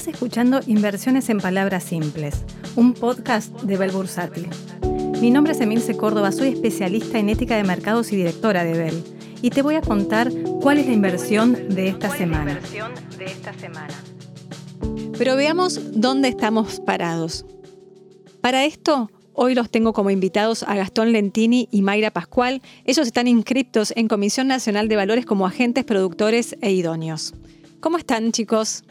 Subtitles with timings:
[0.00, 2.34] Estás escuchando Inversiones en Palabras Simples,
[2.74, 4.48] un podcast de Bell Bursátil.
[5.20, 9.04] Mi nombre es Emilce Córdoba, soy especialista en ética de mercados y directora de Bell.
[9.42, 10.32] Y te voy a contar
[10.62, 12.58] cuál es la inversión de esta semana.
[15.18, 17.44] Pero veamos dónde estamos parados.
[18.40, 22.62] Para esto, hoy los tengo como invitados a Gastón Lentini y Mayra Pascual.
[22.86, 27.34] Ellos están inscriptos en Comisión Nacional de Valores como agentes productores e idóneos.
[27.80, 28.82] ¿Cómo están, chicos?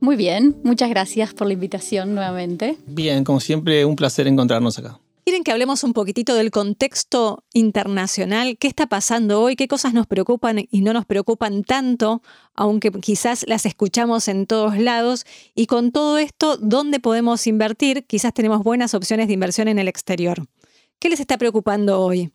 [0.00, 2.76] Muy bien, muchas gracias por la invitación nuevamente.
[2.86, 5.00] Bien, como siempre, un placer encontrarnos acá.
[5.24, 8.58] ¿Quieren que hablemos un poquitito del contexto internacional?
[8.58, 9.56] ¿Qué está pasando hoy?
[9.56, 12.22] ¿Qué cosas nos preocupan y no nos preocupan tanto,
[12.54, 15.26] aunque quizás las escuchamos en todos lados?
[15.56, 18.06] Y con todo esto, ¿dónde podemos invertir?
[18.06, 20.46] Quizás tenemos buenas opciones de inversión en el exterior.
[21.00, 22.30] ¿Qué les está preocupando hoy?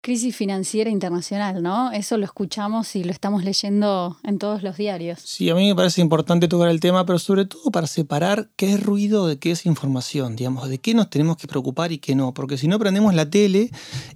[0.00, 1.90] Crisis financiera internacional, ¿no?
[1.90, 5.18] Eso lo escuchamos y lo estamos leyendo en todos los diarios.
[5.24, 8.74] Sí, a mí me parece importante tocar el tema, pero sobre todo para separar qué
[8.74, 12.14] es ruido de qué es información, digamos, de qué nos tenemos que preocupar y qué
[12.14, 13.70] no, porque si no prendemos la tele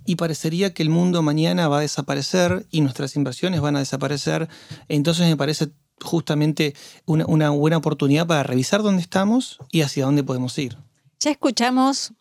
[0.07, 4.49] y parecería que el mundo mañana va a desaparecer y nuestras inversiones van a desaparecer,
[4.89, 6.75] entonces me parece justamente
[7.07, 10.77] una, una buena oportunidad para revisar dónde estamos y hacia dónde podemos ir.
[11.19, 12.13] Ya escuchamos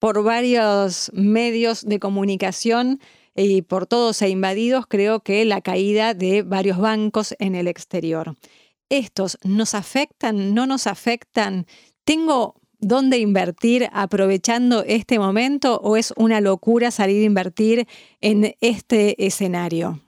[0.00, 3.00] por varios medios de comunicación
[3.36, 8.34] y por todos e invadidos, creo que la caída de varios bancos en el exterior.
[8.88, 10.54] ¿Estos nos afectan?
[10.54, 11.66] ¿No nos afectan?
[12.04, 17.86] ¿Tengo dónde invertir aprovechando este momento o es una locura salir a invertir
[18.20, 20.00] en este escenario?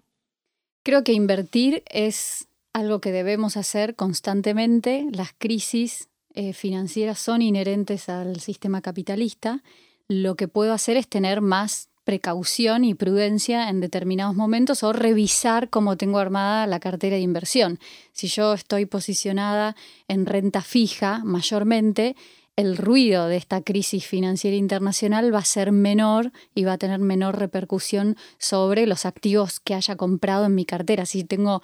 [0.83, 5.07] Creo que invertir es algo que debemos hacer constantemente.
[5.13, 9.63] Las crisis eh, financieras son inherentes al sistema capitalista,
[10.09, 15.71] lo que puedo hacer es tener más precaución y prudencia en determinados momentos o revisar
[15.71, 17.79] cómo tengo armada la cartera de inversión.
[18.13, 19.77] Si yo estoy posicionada
[20.09, 22.17] en renta fija mayormente,
[22.57, 26.99] el ruido de esta crisis financiera internacional va a ser menor y va a tener
[26.99, 31.07] menor repercusión sobre los activos que haya comprado en mi cartera.
[31.07, 31.63] Si tengo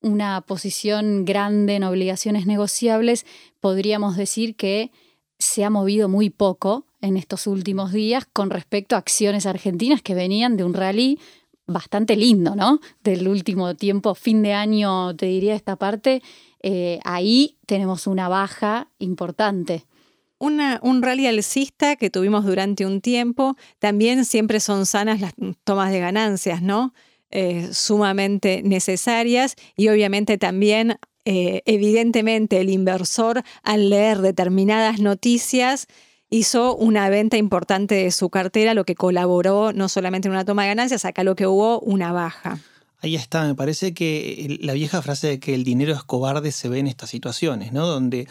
[0.00, 3.26] una posición grande en obligaciones negociables,
[3.60, 4.90] podríamos decir que
[5.38, 10.14] se ha movido muy poco en estos últimos días con respecto a acciones argentinas que
[10.14, 11.18] venían de un rally
[11.66, 12.80] bastante lindo, ¿no?
[13.04, 16.22] Del último tiempo, fin de año, te diría esta parte,
[16.62, 19.84] eh, ahí tenemos una baja importante.
[20.40, 25.34] Un rally alcista que tuvimos durante un tiempo, también siempre son sanas las
[25.64, 26.94] tomas de ganancias, ¿no?
[27.30, 35.88] Eh, sumamente necesarias y obviamente también, eh, evidentemente, el inversor al leer determinadas noticias
[36.30, 40.62] hizo una venta importante de su cartera, lo que colaboró no solamente en una toma
[40.62, 42.60] de ganancias, acá lo que hubo una baja.
[43.00, 46.70] Ahí está, me parece que la vieja frase de que el dinero es cobarde se
[46.70, 47.86] ve en estas situaciones, ¿no?
[47.86, 48.26] Donde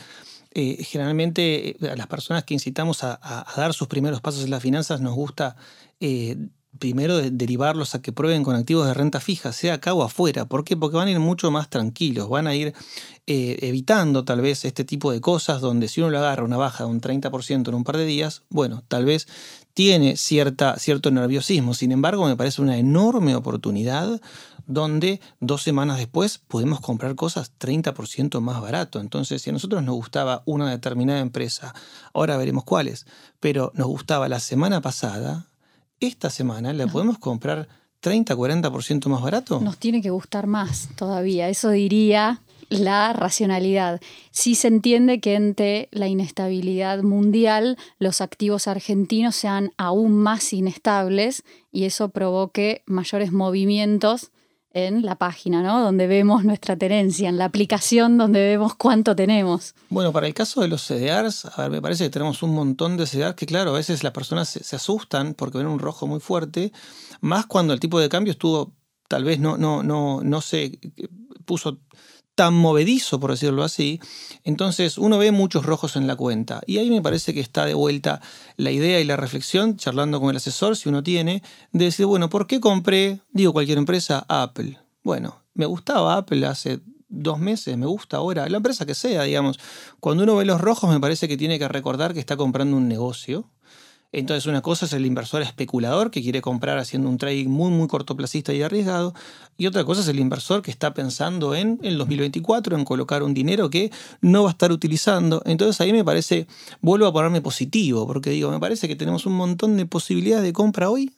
[0.51, 5.01] eh, generalmente a las personas que incitamos a, dar sus primeros pasos en las finanzas
[5.01, 5.55] nos gusta
[6.77, 10.45] primero derivarlos a que prueben con activos de renta fija, sea acá o afuera.
[10.45, 10.77] ¿Por qué?
[10.77, 12.73] Porque van a ir mucho más tranquilos, van a ir
[13.27, 16.85] eh, evitando tal vez este tipo de cosas donde si uno le agarra una baja
[16.85, 19.27] de un 30% en un par de días, bueno, tal vez
[19.73, 21.73] tiene cierta, cierto nerviosismo.
[21.73, 24.19] Sin embargo, me parece una enorme oportunidad
[24.67, 28.99] donde dos semanas después podemos comprar cosas 30% más barato.
[28.99, 31.73] Entonces, si a nosotros nos gustaba una determinada empresa,
[32.13, 33.07] ahora veremos cuáles,
[33.39, 35.47] pero nos gustaba la semana pasada,
[35.99, 37.67] esta semana la podemos comprar
[38.01, 39.59] 30, 40% más barato.
[39.59, 44.01] Nos tiene que gustar más todavía, eso diría la racionalidad.
[44.31, 51.43] Sí se entiende que ante la inestabilidad mundial los activos argentinos sean aún más inestables
[51.71, 54.31] y eso provoque mayores movimientos
[54.85, 55.81] en la página, ¿no?
[55.81, 59.73] Donde vemos nuestra tenencia, en la aplicación donde vemos cuánto tenemos.
[59.89, 62.97] Bueno, para el caso de los CDRs, a ver, me parece que tenemos un montón
[62.97, 66.19] de CDRs que, claro, a veces las personas se, asustan porque ven un rojo muy
[66.19, 66.71] fuerte,
[67.21, 68.73] más cuando el tipo de cambio estuvo,
[69.07, 70.79] tal vez no, no, no, no se
[71.45, 71.79] puso
[72.37, 73.99] tan movedizo, por decirlo así,
[74.43, 76.61] entonces uno ve muchos rojos en la cuenta.
[76.67, 78.21] Y ahí me parece que está de vuelta
[78.57, 81.41] la idea y la reflexión, charlando con el asesor, si uno tiene,
[81.71, 84.77] de decir, bueno, ¿por qué compré, digo cualquier empresa, Apple?
[85.03, 86.79] Bueno, me gustaba Apple hace
[87.09, 89.59] dos meses, me gusta ahora, la empresa que sea, digamos.
[89.99, 92.87] Cuando uno ve los rojos me parece que tiene que recordar que está comprando un
[92.87, 93.49] negocio
[94.11, 97.87] entonces una cosa es el inversor especulador que quiere comprar haciendo un trading muy muy
[97.87, 99.13] cortoplacista y arriesgado
[99.57, 103.33] y otra cosa es el inversor que está pensando en el 2024 en colocar un
[103.33, 105.41] dinero que no va a estar utilizando.
[105.45, 106.47] Entonces ahí me parece,
[106.79, 110.53] vuelvo a ponerme positivo porque digo, me parece que tenemos un montón de posibilidades de
[110.53, 111.11] compra hoy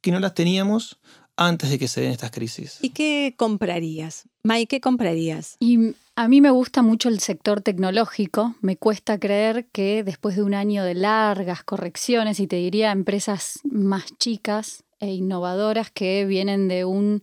[0.00, 0.98] que no las teníamos
[1.38, 2.78] antes de que se den estas crisis.
[2.82, 4.24] ¿Y qué comprarías?
[4.42, 5.56] May, ¿qué comprarías?
[5.60, 8.56] Y a mí me gusta mucho el sector tecnológico.
[8.60, 13.60] Me cuesta creer que después de un año de largas correcciones, y te diría empresas
[13.62, 17.22] más chicas e innovadoras que vienen de un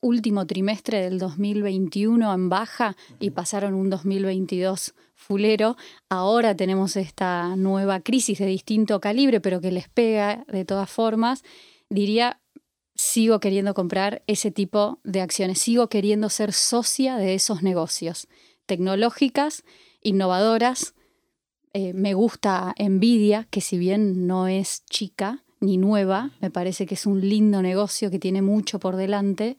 [0.00, 5.76] último trimestre del 2021 en baja y pasaron un 2022 fulero,
[6.08, 11.44] ahora tenemos esta nueva crisis de distinto calibre, pero que les pega de todas formas,
[11.88, 12.40] diría,
[13.02, 18.28] sigo queriendo comprar ese tipo de acciones, sigo queriendo ser socia de esos negocios
[18.64, 19.64] tecnológicas,
[20.02, 20.94] innovadoras.
[21.72, 26.94] Eh, me gusta Nvidia, que si bien no es chica ni nueva, me parece que
[26.94, 29.56] es un lindo negocio que tiene mucho por delante.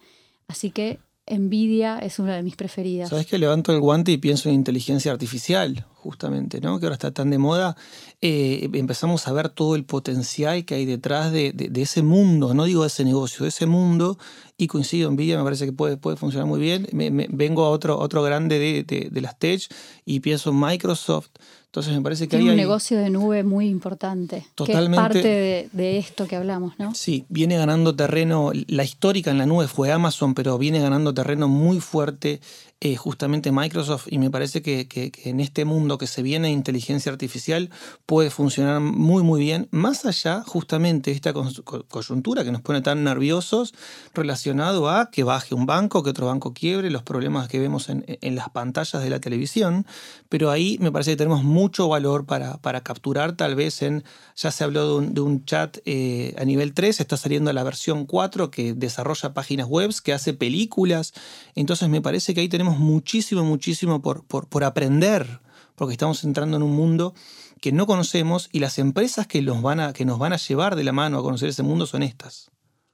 [0.48, 3.10] Así que Nvidia es una de mis preferidas.
[3.10, 6.80] Sabes que levanto el guante y pienso en inteligencia artificial, justamente, ¿no?
[6.80, 7.78] Que ahora está tan de moda.
[8.22, 12.81] Eh, empezamos a ver todo el potencial que hay detrás de, ese mundo, no digo
[12.81, 14.18] de ese negocio, de ese mundo.
[14.58, 16.88] Y coincido, Nvidia me parece que puede, puede funcionar muy bien.
[16.92, 19.62] Vengo a otro, otro grande de, de las tech
[20.06, 21.30] y pienso en Microsoft.
[21.74, 24.46] Entonces me parece que Tiene hay un negocio de nube muy importante.
[24.54, 24.96] Totalmente.
[24.96, 26.94] Que es parte de, esto que hablamos, ¿no?
[26.94, 28.52] Sí, viene ganando terreno.
[28.68, 32.42] La histórica en la nube fue Amazon, pero viene ganando terreno muy fuerte
[32.85, 34.89] eh, justamente Microsoft y me parece que,
[35.24, 37.69] en este mundo que se viene de inteligencia artificial
[38.06, 43.06] puede funcionar muy muy bien, más allá justamente de esta coyuntura que nos pone tan
[43.06, 43.74] nerviosos
[44.13, 48.03] relacionado a que baje un banco, que otro banco quiebre, los problemas que vemos en,
[48.35, 49.88] las pantallas de la televisión,
[50.27, 54.03] pero ahí me parece que tenemos mucho valor para, para capturar tal vez en,
[54.35, 58.51] ya se habló de un, chat eh, a nivel 3, está saliendo la versión 4
[58.51, 61.13] que desarrolla páginas web, que hace películas,
[61.56, 65.42] entonces me parece que ahí tenemos muchísimo, muchísimo por, por, aprender,
[65.75, 67.14] porque estamos entrando en un mundo
[67.62, 70.75] que no conocemos y las empresas que, los van a, que nos van a llevar
[70.75, 72.52] de la mano a conocer ese mundo son estas.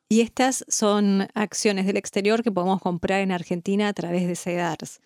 [0.10, 5.02] Y estas son acciones del exterior que podemos comprar en Argentina a través de CEDARS,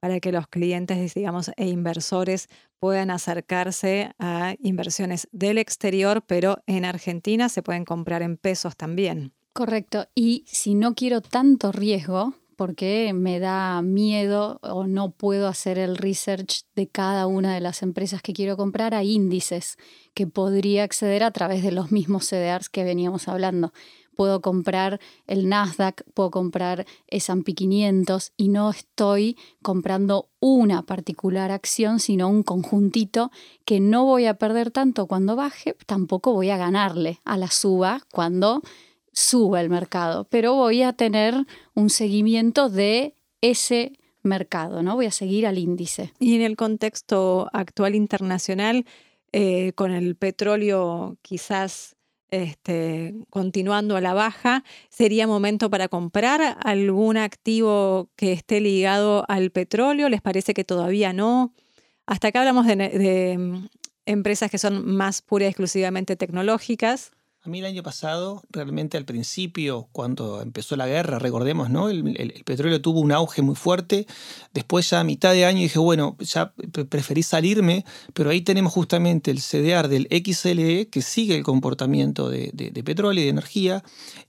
[0.00, 2.48] para que los clientes, digamos, e inversores
[2.78, 9.32] puedan acercarse a inversiones del exterior, pero en Argentina se pueden comprar en pesos también.
[9.52, 10.06] Correcto.
[10.14, 15.96] Y si no quiero tanto riesgo, porque me da miedo o no puedo hacer el
[15.96, 19.76] research de cada una de las empresas que quiero comprar a índices
[20.14, 23.72] que podría acceder a través de los mismos CDRs que veníamos hablando.
[24.16, 32.00] Puedo comprar el Nasdaq, puedo comprar S&P 500 y no estoy comprando una particular acción,
[32.00, 33.30] sino un conjuntito
[33.66, 38.00] que no voy a perder tanto cuando baje, tampoco voy a ganarle a la suba
[38.10, 38.62] cuando
[39.16, 41.34] suba el mercado, pero voy a tener
[41.74, 44.94] un seguimiento de ese mercado, ¿no?
[44.94, 46.12] Voy a seguir al índice.
[46.18, 48.84] Y en el contexto actual internacional,
[49.32, 51.96] eh, con el petróleo quizás
[52.30, 59.50] este, continuando a la baja, ¿sería momento para comprar algún activo que esté ligado al
[59.50, 60.10] petróleo?
[60.10, 61.54] ¿Les parece que todavía no?
[62.04, 63.68] Hasta acá hablamos de, de mm,
[64.04, 67.12] empresas que son más pura y exclusivamente tecnológicas.
[67.46, 71.88] A mí el año pasado, realmente al principio, cuando empezó la guerra, recordemos, ¿no?
[71.88, 74.08] El, petróleo tuvo un auge muy fuerte.
[74.52, 76.52] Después ya a mitad de año dije, bueno, ya
[76.88, 77.84] preferí salirme,
[78.14, 82.50] pero ahí tenemos justamente el CDR del XLE que sigue el comportamiento de,
[82.84, 83.84] petróleo y de energía.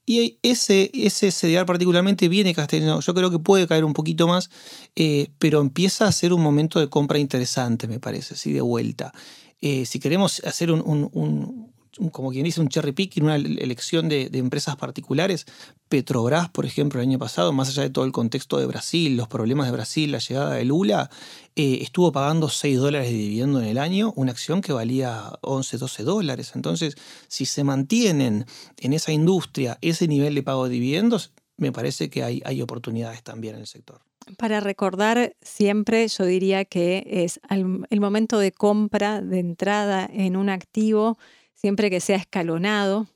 [0.06, 3.00] Y ese, ese CDR particularmente viene castellano.
[3.00, 4.52] Yo creo que puede caer un poquito más,
[4.96, 9.12] eh, pero empieza a ser un momento de compra interesante, me parece, así de vuelta.
[9.60, 11.74] Eh, si queremos hacer un,
[12.12, 15.46] como quien dice, un cherry picking, una elección de, empresas particulares.
[15.90, 19.28] Petrobras, por ejemplo, el año pasado, más allá de todo el contexto de Brasil, los
[19.28, 21.10] problemas de Brasil, la llegada de Lula,
[21.56, 25.78] eh, estuvo pagando 6 dólares de dividendo en el año, una acción que valía 11,
[25.78, 26.52] 12 dólares.
[26.56, 26.96] Entonces,
[27.28, 28.46] si se mantienen
[28.78, 33.24] en esa industria ese nivel de pago de dividendos, me parece que hay, hay oportunidades
[33.24, 34.02] también en el sector.
[34.36, 40.50] Para recordar siempre, yo diría que es el momento de compra, de entrada en un
[40.50, 41.18] activo,
[41.68, 43.08] siempre que sea escalonado,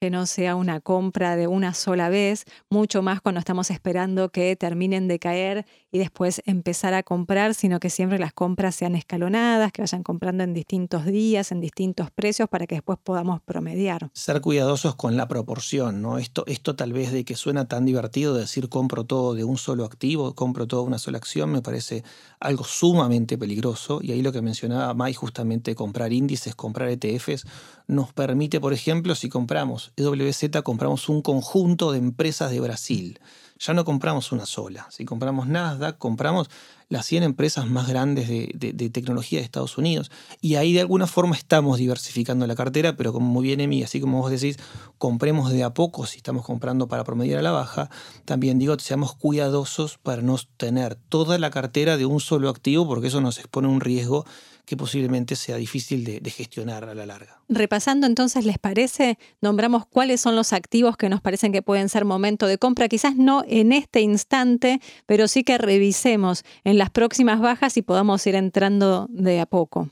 [0.00, 4.54] que no sea una compra de una sola vez, mucho más cuando estamos esperando que
[4.56, 9.72] terminen de caer y después empezar a comprar, sino que siempre las compras sean escalonadas,
[9.72, 14.10] que vayan comprando en distintos días, en distintos precios, para que después podamos promediar.
[14.12, 16.18] Ser cuidadosos con la proporción, ¿no?
[16.18, 19.84] Esto, esto tal vez de que suena tan divertido decir compro todo de un solo
[19.84, 22.04] activo, compro toda una sola acción, me parece
[22.38, 24.00] algo sumamente peligroso.
[24.02, 27.46] Y ahí lo que mencionaba Mai, justamente comprar índices, comprar ETFs,
[27.86, 33.20] nos permite, por ejemplo, si compramos EWZ, compramos un conjunto de empresas de Brasil.
[33.58, 34.86] ya no compramos una sola.
[34.90, 36.50] Si compramos Nasdaq, compramos
[36.88, 40.10] las 100 empresas más grandes de, tecnología de Estados Unidos.
[40.40, 44.00] Y ahí de alguna forma estamos diversificando la cartera, pero como muy bien Emi, así
[44.00, 44.56] como vos decís,
[44.98, 47.90] compremos de a poco si estamos comprando para promediar a la baja,
[48.24, 53.08] también digo, seamos cuidadosos para no tener toda la cartera de un solo activo, porque
[53.08, 54.24] eso nos expone un riesgo
[54.66, 57.40] que posiblemente sea difícil de, gestionar a la larga.
[57.48, 59.16] Repasando entonces, ¿les parece?
[59.40, 63.14] Nombramos cuáles son los activos que nos parecen que pueden ser momento de compra, quizás
[63.14, 68.34] no en este instante, pero sí que revisemos en las próximas bajas y podamos ir
[68.34, 69.90] entrando de a poco.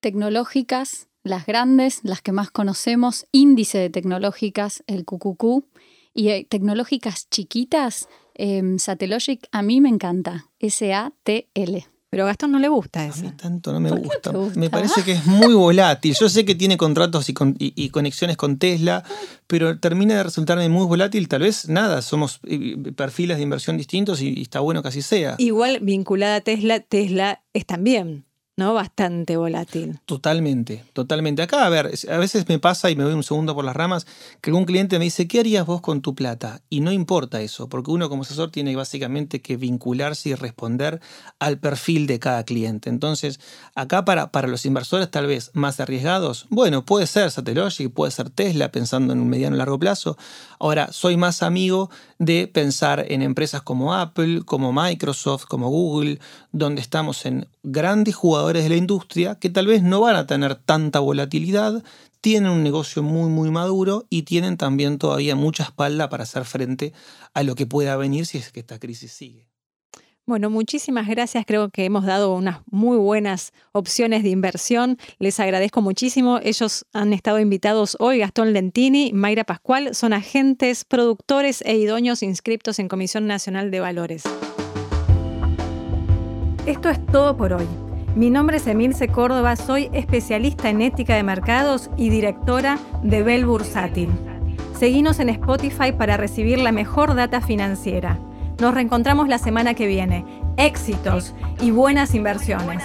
[0.00, 5.64] Tecnológicas, las grandes, las que más conocemos, índice de tecnológicas, el QQQ,
[6.12, 11.86] y eh, tecnológicas chiquitas, eh, Satellogic, a mí me encanta, S-A-T-L.
[12.10, 13.20] Pero a Gastón no le gusta eso.
[13.20, 14.32] A mí tanto no me gusta.
[14.54, 16.16] Me parece que es muy volátil.
[16.18, 19.04] Yo sé que tiene contratos y, conexiones con Tesla,
[19.46, 21.28] pero termina de resultarme muy volátil.
[21.28, 25.02] Tal vez nada, somos eh, perfiles de inversión distintos y, y está bueno que así
[25.02, 25.34] sea.
[25.38, 28.27] Igual vinculada a Tesla, Tesla es también
[28.58, 28.74] ¿no?
[28.74, 30.00] Bastante volátil.
[30.04, 31.42] Totalmente, totalmente.
[31.42, 34.04] Acá, a ver, a veces me pasa y me voy un segundo por las ramas,
[34.40, 36.60] que algún cliente me dice, ¿qué harías vos con tu plata?
[36.68, 41.00] Y no importa eso, porque uno como asesor tiene básicamente que vincularse y responder
[41.38, 42.90] al perfil de cada cliente.
[42.90, 43.38] Entonces,
[43.76, 48.28] acá para, para los inversores tal vez más arriesgados, bueno, puede ser Satellogic, puede ser
[48.28, 50.18] Tesla, pensando en un mediano y largo plazo.
[50.58, 56.18] Ahora, soy más amigo de pensar en empresas como Apple, como Microsoft, como Google,
[56.50, 60.54] donde estamos en grandes jugadores de la industria que tal vez no van a tener
[60.54, 61.82] tanta volatilidad,
[62.20, 66.92] tienen un negocio muy muy maduro y tienen también todavía mucha espalda para hacer frente
[67.34, 69.48] a lo que pueda venir si es que esta crisis sigue.
[70.28, 71.46] Bueno, muchísimas gracias.
[71.46, 74.98] Creo que hemos dado unas muy buenas opciones de inversión.
[75.18, 76.38] Les agradezco muchísimo.
[76.42, 82.78] Ellos han estado invitados hoy, Gastón Lentini, Mayra Pascual, son agentes, productores e idóneos inscriptos
[82.78, 84.24] en Comisión Nacional de Valores.
[86.66, 87.66] Esto es todo por hoy.
[88.14, 93.46] Mi nombre es Emilce Córdoba, soy especialista en ética de mercados y directora de Bell
[93.46, 94.10] Bursátil.
[94.76, 98.18] Seguinos en Spotify para recibir la mejor data financiera.
[98.60, 100.24] Nos reencontramos la semana que viene.
[100.56, 102.82] Éxitos y buenas inversiones.